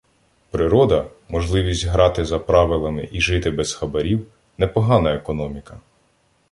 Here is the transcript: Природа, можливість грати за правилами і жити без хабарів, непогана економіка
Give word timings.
Природа, 0.51 1.07
можливість 1.29 1.85
грати 1.85 2.25
за 2.25 2.39
правилами 2.39 3.09
і 3.11 3.21
жити 3.21 3.51
без 3.51 3.73
хабарів, 3.73 4.27
непогана 4.57 5.13
економіка 5.13 5.79